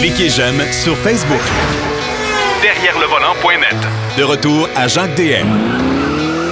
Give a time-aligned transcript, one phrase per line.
[0.00, 1.40] Cliquez j'aime sur Facebook.
[2.62, 3.76] Derrière le volant.net.
[4.18, 5.46] De retour à Jacques DM.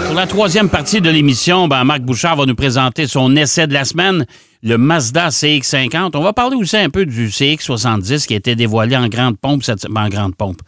[0.07, 3.73] Pour la troisième partie de l'émission, ben, Marc Bouchard va nous présenter son essai de
[3.73, 4.27] la semaine,
[4.63, 6.11] le Mazda CX-50.
[6.15, 9.63] On va parler aussi un peu du CX-70 qui a été dévoilé en grande pompe
[9.63, 10.61] cette ben, en grande pompe.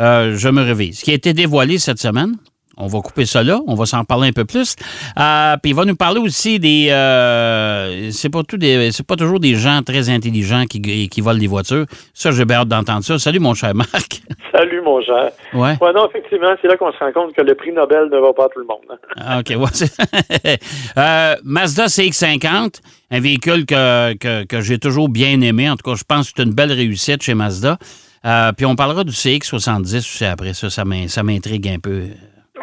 [0.00, 0.98] Euh, je me révise.
[1.00, 2.36] Ce qui a été dévoilé cette semaine,
[2.76, 3.60] on va couper ça là.
[3.66, 4.76] On va s'en parler un peu plus.
[5.18, 6.88] Euh, puis il va nous parler aussi des.
[6.90, 8.92] Euh, c'est pas tout des.
[8.92, 11.86] C'est pas toujours des gens très intelligents qui, qui volent des voitures.
[12.14, 13.18] Ça, j'ai bien hâte d'entendre ça.
[13.18, 14.20] Salut, mon cher Marc.
[14.52, 15.30] Salut, mon cher.
[15.54, 15.76] Ouais.
[15.80, 18.32] Ouais, non, effectivement, c'est là qu'on se rend compte que le prix Nobel ne va
[18.32, 18.78] pas à tout le monde.
[18.90, 18.96] hein.
[19.18, 19.52] Ah, OK.
[19.56, 19.96] ouais, c'est-
[20.98, 25.68] Euh, Mazda CX-50, un véhicule que, que, que j'ai toujours bien aimé.
[25.68, 27.78] En tout cas, je pense que c'est une belle réussite chez Mazda.
[28.24, 30.70] Euh, puis on parlera du CX-70 aussi après ça.
[30.70, 32.04] Ça m'intrigue un peu.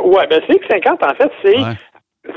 [0.02, 1.58] Ouais, ben CX50, en fait, c'est.
[1.58, 1.74] Ouais.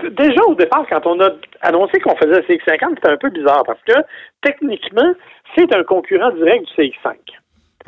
[0.03, 1.31] c'est- Déjà au départ, quand on a
[1.63, 3.95] annoncé qu'on faisait le CX50, c'était un peu bizarre parce que
[4.43, 5.13] techniquement,
[5.57, 7.15] c'est un concurrent direct du CX5.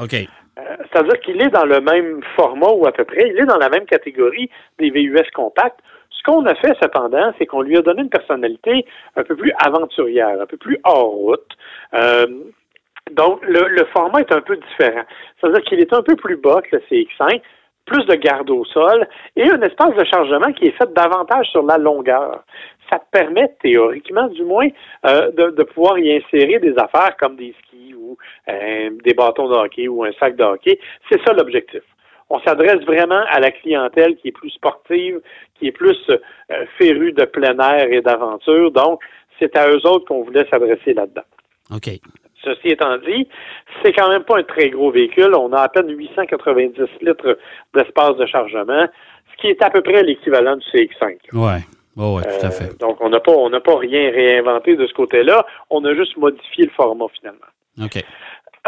[0.01, 0.15] OK.
[0.15, 3.59] Euh, C'est-à-dire qu'il est dans le même format ou à peu près, il est dans
[3.59, 5.79] la même catégorie des VUS compacts.
[6.11, 8.85] Ce qu'on a fait cependant, c'est qu'on lui a donné une personnalité
[9.17, 11.47] un peu plus aventurière, un peu plus hors route.
[11.95, 12.27] Euh,
[13.13, 15.03] donc, le, le format est un peu différent.
[15.41, 17.41] C'est-à-dire qu'il est un peu plus bas que le CX5,
[17.89, 21.63] plus de garde au sol et un espace de chargement qui est fait davantage sur
[21.63, 22.45] la longueur.
[22.91, 24.69] Ça permet, théoriquement du moins,
[25.07, 28.17] euh, de, de pouvoir y insérer des affaires comme des skis ou
[28.49, 30.79] euh, des bâtons de hockey ou un sac de hockey.
[31.11, 31.83] C'est ça l'objectif.
[32.31, 35.21] On s'adresse vraiment à la clientèle qui est plus sportive,
[35.59, 38.71] qui est plus euh, férue de plein air et d'aventure.
[38.71, 39.01] Donc,
[39.39, 41.23] c'est à eux autres qu'on voulait s'adresser là-dedans.
[41.75, 41.89] OK.
[42.45, 43.29] Ceci étant dit,
[43.83, 45.35] c'est quand même pas un très gros véhicule.
[45.35, 47.39] On a à peine 890 litres
[47.75, 48.87] d'espace de chargement,
[49.33, 51.17] ce qui est à peu près l'équivalent du CX5.
[51.33, 51.61] Ouais.
[51.97, 52.79] Ouais, ouais, tout à Euh, fait.
[52.79, 55.45] donc, on n'a pas, on pas rien réinventé de ce côté-là.
[55.69, 57.47] On a juste modifié le format finalement.
[57.83, 58.05] OK.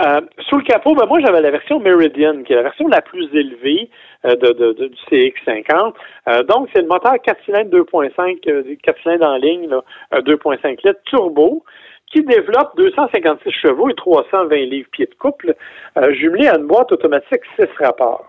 [0.01, 3.03] Euh, sous le capot, ben moi j'avais la version Meridian, qui est la version la
[3.03, 3.91] plus élevée
[4.25, 5.95] euh, de, de- de- du CX50.
[6.29, 9.83] Euh, donc c'est le moteur 4 cylindres 2.5, euh, 4 cylindres en ligne, là,
[10.14, 11.64] euh, 2.5 litres turbo,
[12.11, 15.55] qui développe 256 chevaux et 320 livres pieds de couple,
[15.97, 18.29] euh, jumelé à une boîte automatique 6 rapports.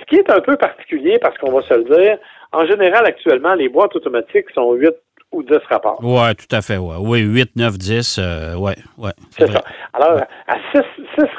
[0.00, 2.18] Ce qui est un peu particulier, parce qu'on va se le dire,
[2.52, 4.90] en général actuellement, les boîtes automatiques sont 8
[5.32, 6.02] ou 10 rapports.
[6.02, 6.76] Ouais, tout à fait.
[6.76, 6.96] Ouais.
[7.00, 8.18] Oui, 8, 9, 10.
[8.18, 9.10] euh, ouais, ouais.
[9.30, 9.62] C'est ça.
[9.92, 10.82] Alors, à 6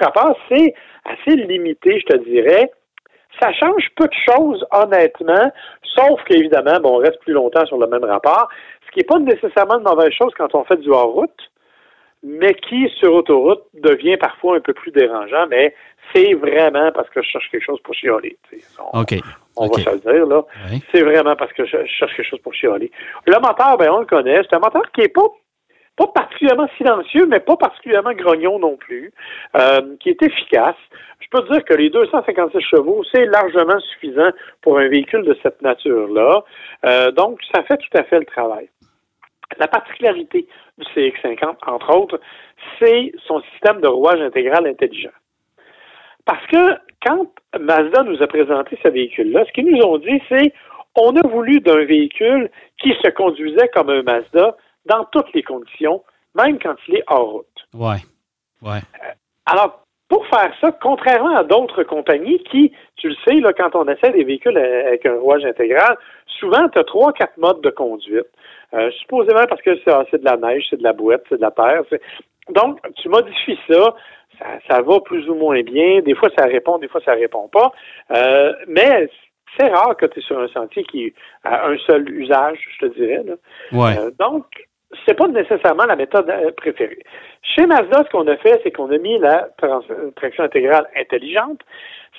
[0.01, 0.73] rapports, c'est
[1.05, 2.69] assez limité, je te dirais.
[3.41, 5.51] Ça change peu de choses, honnêtement,
[5.95, 8.49] sauf qu'évidemment, bon, on reste plus longtemps sur le même rapport,
[8.85, 11.48] ce qui n'est pas nécessairement une mauvaise chose quand on fait du hors-route,
[12.23, 15.73] mais qui, sur autoroute, devient parfois un peu plus dérangeant, mais
[16.13, 18.37] c'est vraiment parce que je cherche quelque chose pour chialer.
[18.93, 19.15] On, OK.
[19.55, 20.43] on va se le dire, là.
[20.91, 22.91] C'est vraiment parce que je, cherche quelque chose pour chialer.
[23.25, 24.41] Le moteur, ben, on le connaît.
[24.43, 25.27] C'est un moteur qui est pas,
[25.95, 29.13] pas particulièrement silencieux, mais pas particulièrement grognon non plus,
[29.55, 30.77] euh, qui est efficace.
[31.19, 34.29] Je peux te dire que les 256 chevaux, c'est largement suffisant
[34.61, 36.43] pour un véhicule de cette nature-là.
[36.85, 38.69] Euh, donc, ça fait tout à fait le travail.
[39.57, 42.19] La particularité du CX50, entre autres,
[42.79, 45.09] c'est son système de rouage intégral intelligent.
[46.25, 47.27] Parce que quand
[47.59, 50.53] Mazda nous a présenté ce véhicule-là, ce qu'ils nous ont dit, c'est
[50.95, 54.55] on a voulu d'un véhicule qui se conduisait comme un Mazda
[54.85, 56.03] dans toutes les conditions,
[56.35, 57.67] même quand il est hors route.
[57.73, 58.03] Ouais.
[58.61, 58.81] Ouais.
[59.45, 63.87] Alors, pour faire ça, contrairement à d'autres compagnies qui, tu le sais, là, quand on
[63.87, 65.95] essaie des véhicules avec un rouage intégral,
[66.39, 68.25] souvent, tu as trois, quatre modes de conduite.
[68.73, 71.37] Euh, supposément parce que c'est ah, c'est de la neige, c'est de la boîte, c'est
[71.37, 71.81] de la terre.
[71.89, 72.01] c'est-
[72.49, 73.95] Donc, tu modifies ça,
[74.37, 76.01] ça, ça va plus ou moins bien.
[76.01, 77.71] Des fois, ça répond, des fois, ça répond pas.
[78.15, 79.09] Euh, mais
[79.57, 82.93] c'est rare que tu es sur un sentier qui a un seul usage, je te
[82.93, 83.23] dirais.
[83.25, 83.33] Là.
[83.71, 83.97] Ouais.
[83.99, 84.45] Euh, donc,
[85.05, 87.03] c'est pas nécessairement la méthode euh, préférée.
[87.41, 91.61] Chez Mazda, ce qu'on a fait, c'est qu'on a mis la euh, traction intégrale intelligente,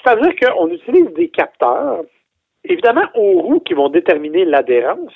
[0.03, 2.03] c'est-à-dire qu'on utilise des capteurs,
[2.65, 5.13] évidemment aux roues qui vont déterminer l'adhérence,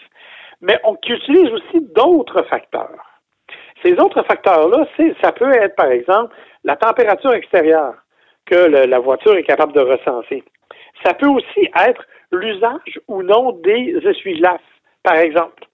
[0.60, 3.20] mais on utilise aussi d'autres facteurs.
[3.82, 4.86] Ces autres facteurs-là,
[5.22, 7.94] ça peut être, par exemple, la température extérieure
[8.46, 10.42] que la voiture est capable de recenser.
[11.04, 12.02] Ça peut aussi être
[12.32, 14.60] l'usage ou non des essuie-glaces,
[15.02, 15.64] par exemple.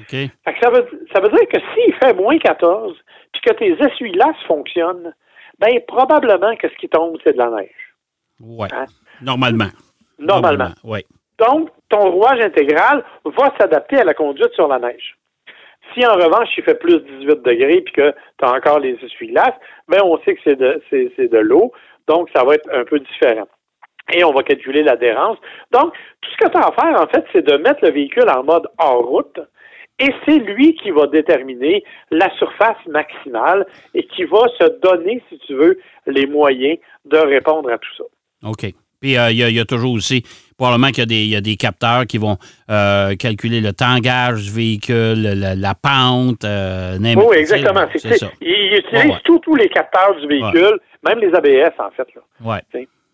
[0.00, 0.10] OK.
[0.10, 2.96] Fait que ça, veut, ça veut dire que s'il fait moins 14
[3.32, 5.14] puis que tes essuie-glaces fonctionnent,
[5.58, 7.94] ben probablement que ce qui tombe, c'est de la neige.
[8.40, 8.68] Ouais.
[8.72, 8.84] Hein?
[9.22, 9.70] Normalement.
[10.18, 10.70] Normalement.
[10.84, 11.00] Oui.
[11.38, 15.16] Donc, ton rouage intégral va s'adapter à la conduite sur la neige.
[15.94, 19.54] Si en revanche, il fait plus 18 degrés puis que tu as encore les essuie-glaces,
[19.88, 21.72] ben on sait que c'est de, c'est, c'est de l'eau,
[22.08, 23.46] donc ça va être un peu différent.
[24.12, 25.38] Et on va calculer l'adhérence.
[25.72, 28.28] Donc, tout ce que tu as à faire, en fait, c'est de mettre le véhicule
[28.28, 29.40] en mode hors route
[29.98, 35.38] Et c'est lui qui va déterminer la surface maximale et qui va se donner, si
[35.46, 38.04] tu veux, les moyens de répondre à tout ça.
[38.48, 38.74] OK.
[39.00, 40.22] Puis euh, il y, a toujours aussi,
[40.56, 42.36] probablement qu'il y, a des capteurs qui vont
[42.70, 47.86] euh, calculer le tangage du véhicule, la, pente, euh, Oui, exactement.
[47.94, 48.30] C'est ça.
[48.40, 52.08] Ils utilisent tous les capteurs du véhicule, même les ABS, en fait.
[52.14, 52.60] Là.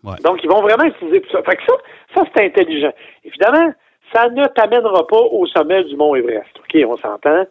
[0.03, 0.19] Ouais.
[0.21, 1.41] Donc, ils vont vraiment utiliser tout ça.
[1.43, 1.73] Fait que ça,
[2.15, 2.93] ça c'est intelligent.
[3.23, 3.73] Évidemment,
[4.13, 6.51] ça ne t'amènera pas au sommet du mont Everest.
[6.59, 7.45] OK, on s'entend.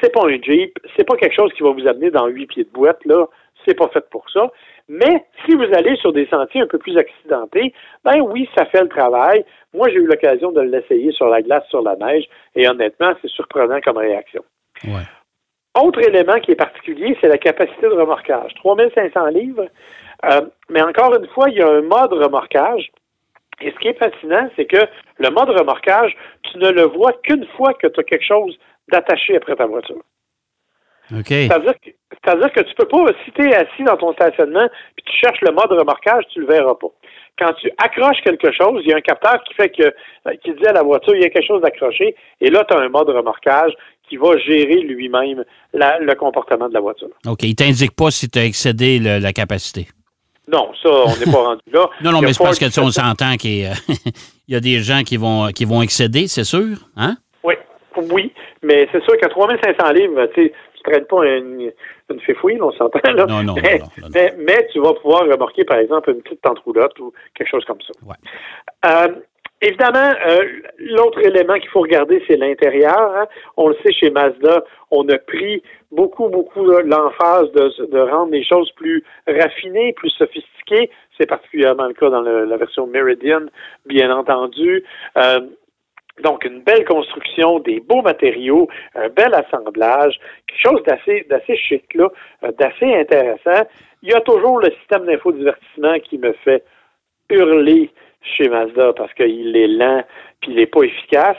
[0.00, 2.64] C'est pas un Jeep, c'est pas quelque chose qui va vous amener dans huit pieds
[2.64, 3.26] de boîte, là.
[3.64, 4.50] C'est pas fait pour ça.
[4.88, 7.72] Mais si vous allez sur des sentiers un peu plus accidentés,
[8.04, 9.44] ben oui, ça fait le travail.
[9.72, 12.24] Moi, j'ai eu l'occasion de l'essayer sur la glace, sur la neige,
[12.56, 14.42] et honnêtement, c'est surprenant comme réaction.
[14.84, 15.06] Ouais.
[15.80, 18.52] Autre élément qui est particulier, c'est la capacité de remorquage.
[18.56, 19.66] 3500 livres.
[20.24, 22.90] Euh, mais encore une fois, il y a un mode remorquage
[23.64, 24.84] et ce qui est fascinant, c'est que
[25.18, 26.14] le mode remorquage,
[26.50, 28.58] tu ne le vois qu'une fois que tu as quelque chose
[28.90, 30.02] d'attaché après ta voiture.
[31.12, 31.26] OK.
[31.28, 35.04] C'est-à-dire que, c'est-à-dire que tu peux pas, si tu es assis dans ton stationnement puis
[35.04, 36.88] tu cherches le mode remorquage, tu le verras pas.
[37.38, 39.92] Quand tu accroches quelque chose, il y a un capteur qui fait que,
[40.44, 42.80] qui dit à la voiture, il y a quelque chose d'accroché, et là, tu as
[42.80, 43.72] un mode remorquage
[44.08, 47.08] qui va gérer lui-même le comportement de la voiture.
[47.26, 47.42] OK.
[47.42, 49.86] Il t'indique pas si tu as excédé la capacité.
[50.48, 51.88] Non, ça, on n'est pas rendu là.
[52.02, 53.70] non, non, mais c'est parce que on s'entend qu'il
[54.48, 57.16] y a des gens qui vont, qui vont excéder, c'est sûr, hein?
[57.44, 57.54] Oui,
[58.10, 61.70] oui, mais c'est sûr qu'à 3500 livres, tu sais, tu traînes pas une,
[62.10, 63.26] une fifouille, on s'entend là.
[63.26, 67.12] Non, non, mais, non, mais, tu vas pouvoir remorquer, par exemple, une petite tente-roulotte ou
[67.34, 67.92] quelque chose comme ça.
[68.04, 68.16] Ouais.
[68.86, 69.14] Euh,
[69.64, 70.44] Évidemment, euh,
[70.78, 72.98] l'autre élément qu'il faut regarder, c'est l'intérieur.
[72.98, 73.28] Hein.
[73.56, 75.62] On le sait chez Mazda, on a pris
[75.92, 80.90] beaucoup, beaucoup l'emphase de, de, rendre les choses plus raffinées, plus sophistiquées.
[81.16, 83.42] C'est particulièrement le cas dans la version Meridian,
[83.86, 84.82] bien entendu.
[85.16, 85.40] Euh,
[86.24, 90.18] donc, une belle construction, des beaux matériaux, un bel assemblage,
[90.48, 92.08] quelque chose d'assez, d'assez chic, là,
[92.42, 93.68] euh, d'assez intéressant.
[94.02, 96.64] Il y a toujours le système d'infodivertissement qui me fait
[97.30, 97.90] hurler
[98.22, 100.02] chez Mazda parce qu'il est lent
[100.40, 101.36] puis il n'est pas efficace.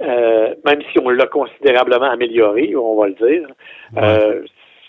[0.00, 3.46] Euh, même si on l'a considérablement amélioré, on va le dire.
[3.98, 4.42] Euh,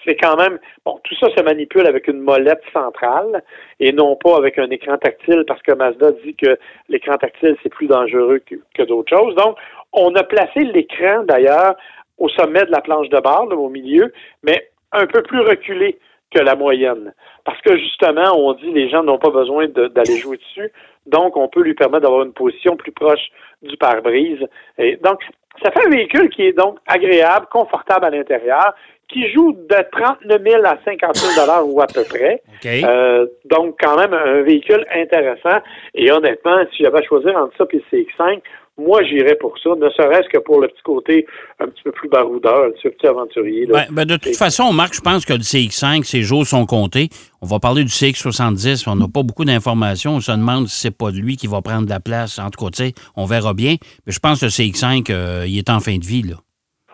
[0.05, 3.43] c'est quand même bon, tout ça se manipule avec une molette centrale
[3.79, 6.57] et non pas avec un écran tactile parce que Mazda dit que
[6.89, 9.35] l'écran tactile c'est plus dangereux que, que d'autres choses.
[9.35, 9.57] Donc,
[9.91, 11.75] on a placé l'écran d'ailleurs
[12.17, 14.13] au sommet de la planche de barre, au milieu,
[14.43, 15.99] mais un peu plus reculé
[16.31, 17.13] que la moyenne.
[17.45, 20.71] Parce que justement, on dit les gens n'ont pas besoin d'aller jouer dessus,
[21.05, 24.45] donc on peut lui permettre d'avoir une position plus proche du pare-brise.
[24.77, 25.19] Et donc,
[25.63, 28.73] ça fait un véhicule qui est donc agréable, confortable à l'intérieur,
[29.09, 32.41] qui joue de 39 000 à 50 000 dollars ou à peu près.
[32.65, 35.59] Euh, donc, quand même, un véhicule intéressant.
[35.93, 38.41] Et honnêtement, si j'avais à choisir entre ça et le CX5,
[38.77, 41.27] moi, j'irais pour ça, ne serait-ce que pour le petit côté
[41.59, 43.67] un petit peu plus baroudeur, le petit aventurier.
[43.67, 47.09] Ben, ben, de toute façon, Marc, je pense que le CX5, ses jours sont comptés.
[47.41, 50.15] On va parler du CX70, on n'a pas beaucoup d'informations.
[50.15, 52.39] On se demande si c'est pas lui qui va prendre la place.
[52.39, 52.83] En tout cas,
[53.15, 53.75] on verra bien.
[54.07, 56.35] Mais je pense que le CX5, euh, il est en fin de vie, là.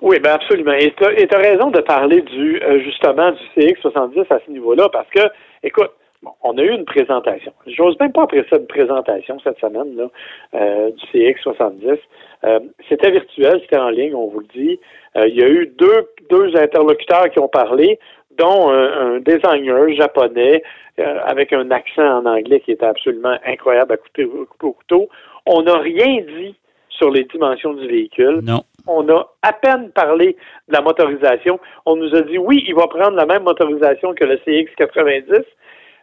[0.02, 0.72] Oui, ben absolument.
[0.74, 5.10] Et tu as, raison de parler du euh, justement du CX70 à ce niveau-là, parce
[5.10, 5.22] que,
[5.62, 7.54] écoute, Bon, on a eu une présentation.
[7.66, 10.08] J'ose même pas appeler ça une présentation cette semaine là,
[10.54, 11.98] euh, du CX70.
[12.44, 14.80] Euh, c'était virtuel, c'était en ligne, on vous le dit.
[15.16, 18.00] Euh, il y a eu deux, deux interlocuteurs qui ont parlé,
[18.38, 20.64] dont un, designer japonais
[20.98, 25.08] avec un accent en anglais qui était absolument incroyable à couper, au couteau.
[25.46, 26.56] On n'a rien dit
[26.90, 28.42] sur les dimensions du véhicule.
[28.44, 28.64] Non.
[28.88, 30.36] On a à peine parlé
[30.68, 31.60] de la motorisation.
[31.86, 35.44] On nous a dit oui, il va prendre la même motorisation que le CX90,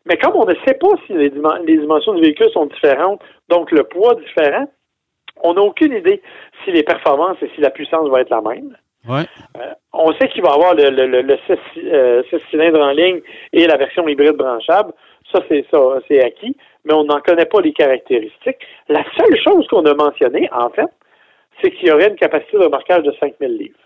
[0.06, 3.82] mais comme on ne sait pas si les, dimensions du véhicule sont différentes, donc le
[3.82, 4.70] poids différent,
[5.42, 6.22] on n'a aucune idée
[6.64, 8.76] si les performances et si la puissance vont être la même.
[9.08, 9.24] Ouais.
[9.58, 11.52] Euh, on sait qu'il va avoir le, le, 6,
[11.84, 13.20] euh, cylindres en ligne
[13.52, 14.92] et la version hybride branchable.
[15.32, 18.58] Ça, c'est ça, c'est acquis, mais on n'en connaît pas les caractéristiques.
[18.88, 20.90] La seule chose qu'on a mentionnée, en fait,
[21.60, 23.78] c'est qu'il y aurait une capacité de remorquage de 5000 livres.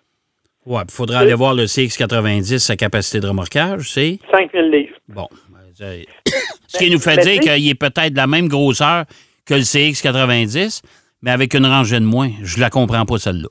[0.66, 4.18] Ouais, il faudra aller voir le CX90, sa capacité de remorquage, c'est?
[4.30, 4.96] 5000 livres.
[5.08, 5.26] Bon,
[5.74, 9.04] ce qui nous fait dire qu'il est peut-être de la même grosseur
[9.46, 10.82] que le CX90,
[11.22, 12.30] mais avec une rangée de moins.
[12.42, 13.48] Je la comprends pas, celle-là.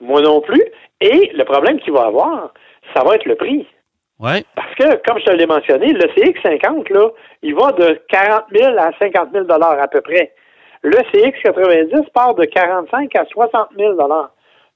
[0.00, 0.62] Moi non plus.
[1.00, 2.52] Et le problème qu'il va avoir,
[2.94, 3.66] ça va être le prix.
[4.18, 4.44] Ouais.
[4.54, 7.10] Parce que, comme je te l'ai mentionné, le CX50, là,
[7.42, 10.32] il va de 40 000 à 50 000 à peu près.
[10.82, 13.94] Le CX90 part de 45 à 60 000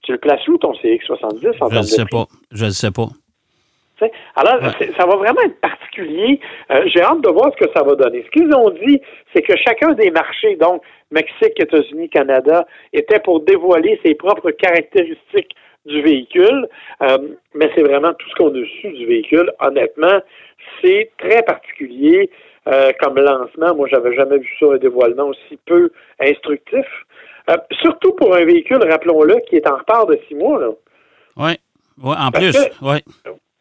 [0.03, 1.57] Tu le places où, ton CX70?
[1.61, 2.27] En je ne sais pas.
[2.51, 3.09] Je ne sais pas.
[4.37, 4.61] Alors,
[4.99, 6.41] ça va vraiment être particulier.
[6.71, 8.25] Euh, j'ai hâte de voir ce que ça va donner.
[8.25, 9.01] Ce qu'ils ont dit,
[9.35, 15.55] c'est que chacun des marchés, donc Mexique, États-Unis, Canada, était pour dévoiler ses propres caractéristiques
[15.87, 16.69] du véhicule,
[17.03, 17.19] euh,
[17.55, 19.51] mais c'est vraiment tout ce qu'on a su du véhicule.
[19.61, 20.21] Honnêtement,
[20.83, 22.31] c'est très particulier
[22.69, 23.75] euh, comme lancement.
[23.75, 25.91] Moi, j'avais jamais vu ça, un dévoilement aussi peu
[26.21, 26.87] instructif.
[27.81, 30.61] Surtout pour un véhicule, rappelons-le, qui est en retard de six mois.
[30.61, 30.69] Là.
[31.37, 31.51] Oui,
[32.03, 32.99] ouais, en Parce plus, que- oui.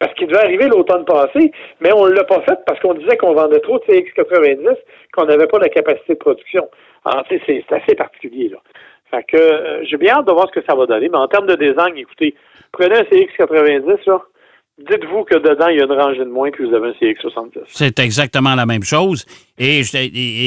[0.00, 3.16] Parce qu'il devait arriver l'automne passé, mais on ne l'a pas fait parce qu'on disait
[3.18, 4.74] qu'on vendait trop de CX90,
[5.12, 6.68] qu'on n'avait pas la capacité de production.
[7.04, 8.56] Alors, tu sais, c'est assez particulier, là.
[9.10, 11.28] Fait que euh, j'ai bien hâte de voir ce que ça va donner, mais en
[11.28, 12.34] termes de design, écoutez,
[12.72, 14.22] prenez un CX90, là,
[14.78, 17.58] dites-vous que dedans, il y a une rangée de moins, puis vous avez un CX70.
[17.66, 19.26] C'est exactement la même chose.
[19.58, 19.82] Et,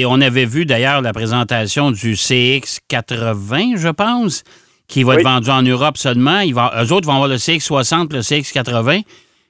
[0.08, 4.44] on avait vu d'ailleurs la présentation du CX80, je pense,
[4.88, 5.20] qui va Oui.
[5.20, 6.42] être vendu en Europe seulement.
[6.54, 9.04] Vont, eux autres vont avoir le CX60, le CX80.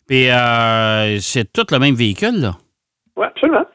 [0.08, 2.52] Puis euh, c'est tout le même véhicule, là.
[3.16, 3.66] Oui, absolument.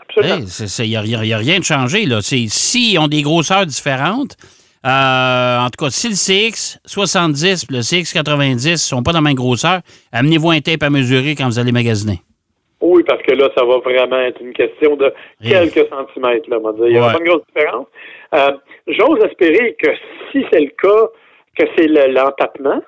[0.00, 0.46] Absolument.
[0.78, 0.96] Il n'y
[1.34, 2.20] a, rien de changé, là.
[2.22, 4.36] S'ils ont des grosseurs différentes,
[4.86, 9.22] euh, en tout cas, si le CX70 et le CX90 ne sont pas dans la
[9.22, 9.80] même grosseur,
[10.12, 12.20] amenez-vous un tape à mesurer quand vous allez magasiner.
[12.80, 15.12] Oui, parce que là, ça va vraiment être une question de
[15.42, 16.48] quelques centimètres.
[16.48, 16.86] Là, on va dire.
[16.88, 17.12] Il y a Ouais.
[17.12, 17.86] pas une grosse différence.
[18.34, 18.52] Euh,
[18.88, 19.90] J'ose espérer que
[20.30, 21.08] si c'est le cas,
[21.58, 22.80] que c'est le- l'entapement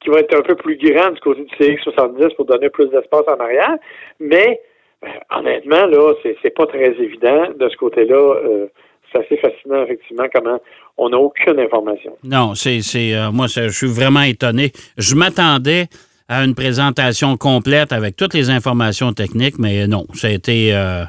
[0.00, 3.24] qui va être un peu plus grand du côté du CX70 pour donner plus d'espace
[3.26, 3.76] en arrière.
[4.20, 4.60] Mais
[5.04, 6.12] euh, honnêtement, là,
[6.42, 8.14] c'est pas très évident de ce côté-là.
[8.16, 8.66] Euh,
[9.12, 10.58] c'est assez fascinant, effectivement, comment
[10.98, 12.16] on n'a aucune information.
[12.24, 14.72] Non, c'est, c'est euh, moi, je suis vraiment étonné.
[14.98, 15.86] Je m'attendais
[16.28, 20.74] à une présentation complète avec toutes les informations techniques, mais non, ça a été.
[20.74, 21.04] euh,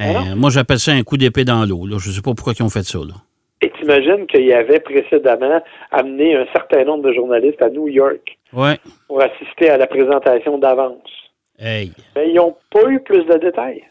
[0.00, 1.86] euh, moi, j'appelle ça un coup d'épée dans l'eau.
[1.98, 2.98] Je ne sais pas pourquoi ils ont fait ça.
[2.98, 3.14] Là.
[3.62, 8.38] Et t'imagines qu'il y avait précédemment amené un certain nombre de journalistes à New York
[8.52, 8.76] Ouais.
[9.08, 11.08] pour assister à la présentation d'avance.
[11.58, 11.92] Hey.
[12.16, 13.82] Mais ils n'ont pas eu plus de détails.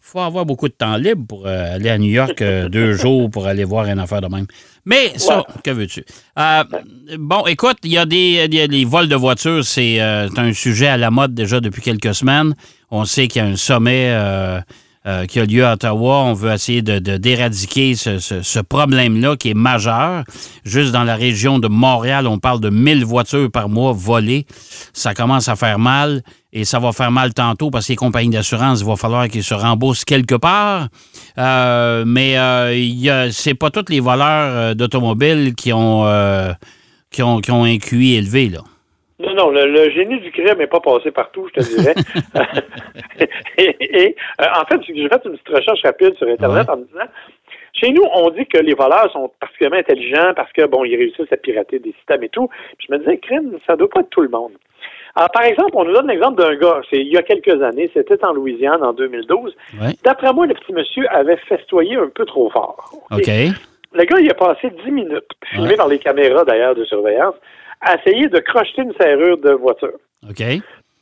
[0.00, 3.28] faut avoir beaucoup de temps libre pour euh, aller à New York euh, deux jours
[3.30, 4.46] pour aller voir une affaire de même.
[4.86, 5.44] Mais ça, Ouais.
[5.62, 6.02] que veux-tu?
[6.38, 6.64] Euh,
[7.18, 10.52] bon, écoute, il y a des il y a les vols de voitures, c'est un
[10.54, 12.54] sujet à la mode déjà depuis quelques semaines.
[12.90, 14.08] On sait qu'il y a un sommet
[15.08, 16.18] euh, qui a lieu à Ottawa.
[16.24, 20.22] On veut essayer de d'éradiquer ce, ce- ce problème-là qui est majeur.
[20.64, 24.46] Juste dans la région de Montréal, on parle de 1000 voitures par mois volées.
[24.92, 26.22] Ça commence à faire mal
[26.52, 29.42] et ça va faire mal tantôt parce que les compagnies d'assurance, il va falloir qu'ils
[29.44, 30.88] se remboursent quelque part.
[31.38, 36.52] Euh, mais euh, c'est pas tous les voleurs euh, d'automobiles qui ont, euh,
[37.10, 38.60] qui ont qui ont un QI élevé là.
[39.20, 41.94] Non, non, le, le génie du crime n'est pas passé partout, je te dirais.
[43.58, 46.74] et, et, euh, en fait, j'ai fait une petite recherche rapide sur Internet Ouais.
[46.74, 47.10] en me disant,
[47.74, 51.32] chez nous, on dit que les voleurs sont particulièrement intelligents parce que, bon, ils réussissent
[51.32, 52.48] à pirater des systèmes et tout.
[52.78, 54.52] Puis je me disais, crime, ça doit pas être tout le monde.
[55.16, 57.90] Alors, par exemple, on nous donne l'exemple d'un gars, c'est il y a quelques années,
[57.92, 59.56] c'était en Louisiane en 2012.
[59.80, 59.88] Ouais.
[60.04, 62.90] D'après moi, le petit monsieur avait festoyé un peu trop fort.
[63.10, 63.26] OK.
[63.94, 65.76] Le gars, il a passé 10 minutes, filmé Ouais.
[65.76, 67.34] par les caméras d'ailleurs de surveillance,
[67.80, 69.98] à essayer de crocheter une serrure de voiture.
[70.28, 70.42] OK.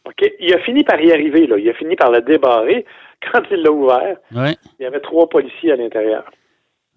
[0.05, 0.33] OK?
[0.41, 1.57] Il a fini par y arriver, là.
[1.59, 2.85] Il a fini par la débarrer.
[3.33, 4.57] Quand il l'a ouvert, Ouais.
[4.79, 6.25] il y avait trois policiers à l'intérieur.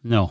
[0.03, 0.29] Non.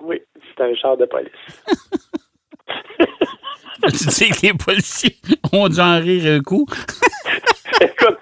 [0.00, 1.30] Oui, c'était un char de police.
[3.88, 5.16] tu sais que les policiers
[5.52, 6.66] ont dû en rire un coup.
[7.80, 8.18] Écoute,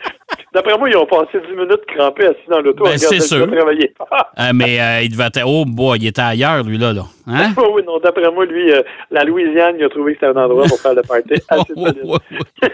[0.57, 3.35] d'après moi, ils ont passé 10 minutes crampés assis dans l'auto Ben, à regarder c'est
[3.37, 3.51] sûr.
[3.51, 3.93] travailler.
[4.39, 5.43] Euh, mais euh, il devait être.
[5.47, 6.93] Oh boy, il était ailleurs, lui, là.
[6.93, 7.03] là.
[7.29, 7.53] Hein?
[7.59, 10.43] oui, oui, non, d'après moi, lui, euh, la Louisiane, il a trouvé que c'était un
[10.45, 12.69] endroit pour faire le party assez Oh, ouais, ouais.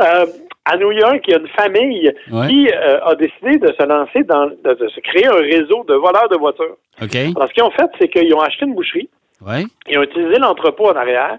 [0.00, 0.26] Euh,
[0.64, 2.46] à New York, il y a une famille Ouais.
[2.48, 6.28] qui a décidé de se lancer dans, de, de se créer un réseau de voleurs
[6.30, 6.76] de voitures.
[7.02, 7.14] OK.
[7.36, 9.08] Alors, ce qu'ils ont fait, c'est qu'ils ont acheté une boucherie,
[9.46, 9.64] Ouais.
[9.88, 11.38] ils ont utilisé l'entrepôt en arrière,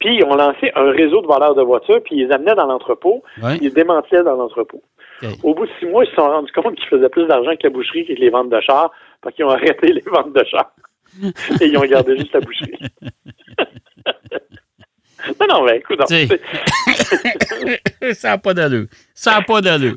[0.00, 2.66] puis ils ont lancé un réseau de voleurs de voitures, puis ils les amenaient dans
[2.66, 4.82] l'entrepôt, ils les démantelaient dans l'entrepôt.
[5.42, 7.64] Au bout de six mois, ils se sont rendus compte qu'ils faisaient plus d'argent que
[7.64, 8.90] la boucherie et que les ventes de chars,
[9.22, 10.70] parce qu'ils ont arrêté les ventes de chars.
[11.60, 12.78] et ils ont gardé juste la boucherie.
[15.40, 16.06] non, non, mais écoute, non,
[18.12, 18.86] ça n'a pas d'allure.
[19.14, 19.94] Ça n'a pas d'allure.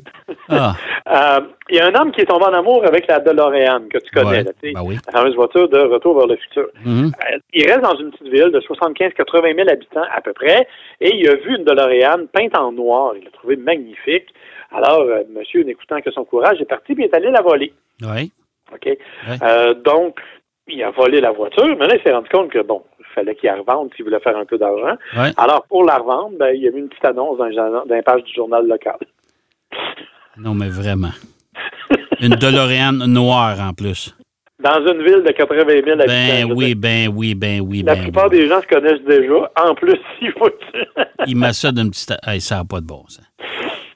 [0.48, 0.74] Ah.
[1.10, 3.98] Euh, il y a un homme qui est tombé en amour avec la DeLorean, que
[3.98, 4.42] tu connais, Ouais.
[4.44, 4.96] là, Ben oui.
[5.06, 6.68] la fameuse voiture de Retour vers le futur.
[6.84, 7.12] Mhm.
[7.32, 10.66] Euh, il reste dans une petite ville de 75-80 000 habitants à peu près,
[11.00, 13.14] et il a vu une DeLorean peinte en noir.
[13.16, 14.32] Il l'a trouvé magnifique.
[14.70, 17.72] Alors, euh, monsieur, n'écoutant que son courage, est parti puis est allé la voler.
[18.02, 18.28] Ouais.
[18.72, 18.88] OK?
[19.42, 20.20] Euh, donc,
[20.66, 23.34] il a volé la voiture, mais là, il s'est rendu compte que, bon, il fallait
[23.34, 24.96] qu'il la revende s'il voulait faire un peu d'argent.
[25.36, 28.24] Alors, pour la revendre, ben, il y a mis une petite annonce dans, les pages
[28.24, 28.98] du journal local.
[30.40, 31.10] Non, mais vraiment.
[32.20, 34.16] Une DeLorean noire en plus.
[34.62, 36.06] Dans une ville de 80 000 habitants.
[36.06, 38.38] Ben oui, ben oui, ben oui, La ben plupart oui.
[38.38, 39.50] des gens se connaissent déjà.
[39.60, 40.48] En plus, il faut
[41.26, 42.14] Il m'a ça d'une petite.
[42.24, 43.24] Hey, ça n'a pas de bon sens.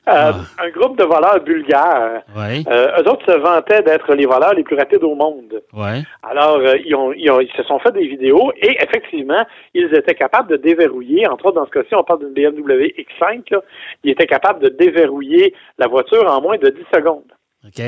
[0.09, 2.23] Euh, un groupe de voleurs bulgares.
[2.35, 2.64] Oui.
[2.66, 5.62] Euh, eux autres se vantaient d'être les voleurs les plus rapides au monde.
[5.73, 6.02] Oui.
[6.25, 9.94] Alors, euh, ils, ont, ils, ont- ils se sont fait des vidéos et effectivement, ils
[9.94, 13.61] étaient capables de déverrouiller, entre autres dans ce cas-ci, on parle d'une BMW X5, là,
[14.02, 17.30] ils étaient capables de déverrouiller la voiture en moins de 10 secondes.
[17.64, 17.80] OK.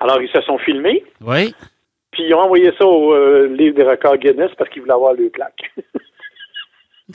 [0.00, 1.54] Alors, ils se sont filmés, Oui.
[2.12, 5.12] puis ils ont envoyé ça au euh, livre des records Guinness parce qu'ils voulaient avoir
[5.12, 5.70] le plaque.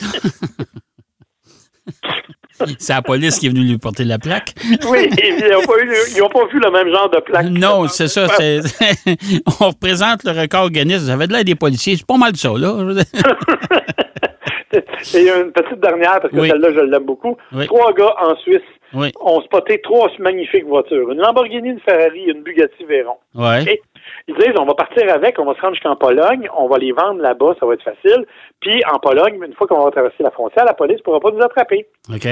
[2.78, 4.54] C'est la police qui est venue lui porter la plaque.
[4.90, 5.62] oui, ils n'ont
[6.28, 7.46] pas, eu- vu le même genre de plaque.
[7.46, 8.26] Non, c'est ça.
[9.60, 11.02] On représente le record Guinness.
[11.02, 11.96] Vous avez de l'air des policiers.
[11.96, 12.74] C'est pas mal ça, là.
[15.14, 16.48] Et une petite dernière, parce que Oui.
[16.48, 17.36] celle-là, je l'aime beaucoup.
[17.52, 17.66] Oui.
[17.66, 18.60] Trois gars en Suisse
[18.94, 19.12] Oui.
[19.20, 21.10] ont spoté trois magnifiques voitures.
[21.10, 23.16] Une Lamborghini, une Ferrari et une Bugatti Veyron.
[23.34, 23.68] Oui.
[23.68, 23.82] Et
[24.28, 26.92] ils disent, on va partir avec, on va se rendre jusqu'en Pologne, on va les
[26.92, 28.26] vendre là-bas, ça va être facile.
[28.60, 31.30] Puis en Pologne, une fois qu'on va traverser la frontière, la police ne pourra pas
[31.30, 31.86] nous attraper.
[32.12, 32.26] OK.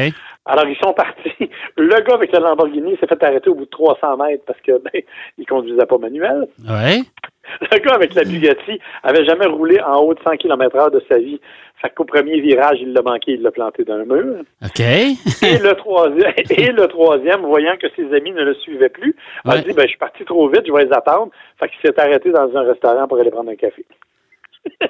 [0.47, 1.51] Alors ils sont partis.
[1.77, 4.79] Le gars avec la Lamborghini s'est fait arrêter au bout de 300 mètres parce que
[4.79, 5.03] ben,
[5.39, 6.47] il conduisait pas manuel.
[6.61, 7.09] Oui.
[7.73, 11.03] Le gars avec la Bugatti avait jamais roulé en haut de 100 km heure de
[11.09, 11.41] sa vie.
[11.83, 14.43] Fait qu'au premier virage, il l'a manqué, il l'a planté dans un mur.
[14.63, 14.81] OK.
[14.81, 19.17] Et le troisième, et le troisième, voyant que ses amis ne le suivaient plus,
[19.47, 19.63] a Ouais.
[19.63, 21.31] dit ben je suis parti trop vite, je vais les attendre.
[21.59, 23.85] Fait qu'il s'est arrêté dans un restaurant pour aller prendre un café.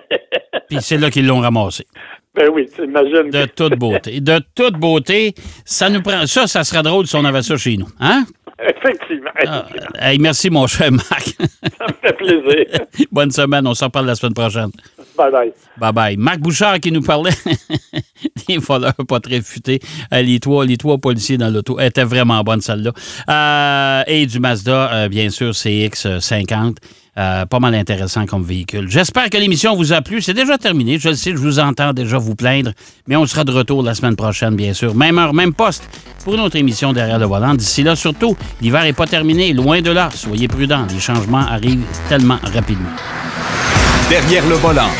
[0.68, 1.86] Puis c'est là qu'ils l'ont ramassé.
[2.34, 3.30] Ben oui, tu imagines.
[3.30, 4.20] De toute beauté.
[4.20, 5.34] De toute beauté.
[5.64, 6.26] Ça nous prend.
[6.26, 7.88] Ça, ça serait drôle si on avait ça chez nous.
[8.00, 8.24] Hein?
[8.68, 9.30] Effectivement.
[9.46, 9.66] Ah,
[10.00, 11.36] hey, merci, mon cher Marc.
[11.78, 12.66] Ça me fait plaisir.
[13.12, 13.66] Bonne semaine.
[13.66, 14.70] On s'en reparle la semaine prochaine.
[15.16, 15.52] bye bye.
[15.78, 16.16] Bye bye.
[16.16, 17.30] Marc Bouchard qui nous parlait
[18.48, 19.80] des voleurs pas très futés.
[20.12, 21.78] Euh, les, trois, les trois policiers dans l'auto.
[21.78, 22.92] Elle était vraiment bonne celle-là.
[23.28, 26.76] Euh, et du Mazda, euh, bien sûr, CX50.
[27.18, 28.88] Euh, pas mal intéressant comme véhicule.
[28.88, 30.22] J'espère que l'émission vous a plu.
[30.22, 30.98] C'est déjà terminé.
[30.98, 32.70] Je le sais, je vous entends déjà vous plaindre.
[33.08, 34.94] Mais on sera de retour la semaine prochaine, bien sûr.
[34.94, 35.82] Même heure, même poste
[36.22, 37.54] pour une autre émission derrière le volant.
[37.54, 39.52] D'ici là, surtout, l'hiver n'est pas terminé.
[39.52, 40.08] Loin de là.
[40.14, 40.86] Soyez prudents.
[40.92, 42.90] Les changements arrivent tellement rapidement.
[44.08, 44.90] Derrière le volant.